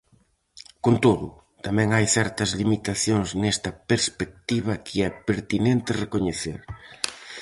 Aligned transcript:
Con 0.83 0.95
todo, 1.05 1.27
tamén 1.65 1.89
hai 1.95 2.05
certas 2.17 2.49
limitacións 2.61 3.29
nesta 3.41 3.69
perspectiva 3.91 4.73
que 4.85 4.95
é 5.07 5.09
pertinente 5.27 5.99
recoñecer. 6.03 6.59